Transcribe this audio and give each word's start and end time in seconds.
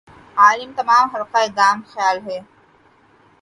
عالم 0.37 0.71
تمام 0.77 1.05
حلقہ 1.13 1.41
دام 1.57 1.77
خیال 1.91 2.17
ھے 2.27 2.37